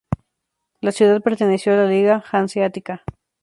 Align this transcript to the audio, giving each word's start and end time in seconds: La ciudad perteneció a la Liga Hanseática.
La 0.81 0.91
ciudad 0.91 1.21
perteneció 1.21 1.73
a 1.73 1.75
la 1.75 1.85
Liga 1.85 2.23
Hanseática. 2.31 3.03